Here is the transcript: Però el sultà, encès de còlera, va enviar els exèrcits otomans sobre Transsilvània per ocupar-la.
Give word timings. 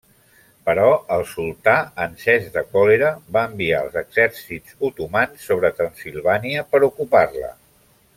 Però 0.67 0.85
el 1.15 1.25
sultà, 1.33 1.73
encès 2.05 2.47
de 2.55 2.63
còlera, 2.71 3.11
va 3.37 3.43
enviar 3.49 3.81
els 3.87 3.99
exèrcits 4.01 4.79
otomans 4.89 5.45
sobre 5.51 5.71
Transsilvània 5.83 6.65
per 6.73 6.83
ocupar-la. 6.93 7.53